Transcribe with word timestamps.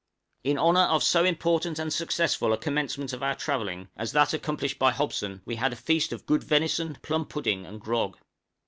In 0.43 0.57
honor 0.57 0.85
of 0.85 1.03
so 1.03 1.23
important 1.23 1.77
and 1.77 1.93
successful 1.93 2.53
a 2.53 2.57
commencement 2.57 3.13
of 3.13 3.21
our 3.21 3.35
travelling, 3.35 3.89
as 3.95 4.13
that 4.13 4.33
accomplished 4.33 4.79
by 4.79 4.89
Hobson, 4.89 5.43
we 5.45 5.57
had 5.57 5.73
a 5.73 5.75
feast 5.75 6.11
of 6.11 6.25
good 6.25 6.43
venison, 6.43 6.97
plum 7.03 7.27
pudding, 7.27 7.67
and 7.67 7.79
grog. 7.79 8.17